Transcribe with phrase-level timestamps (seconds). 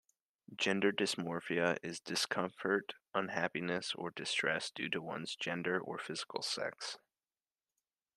[0.55, 6.97] Gender dysphoria is discomfort, unhappiness, or distress due to one's gender or physical sex.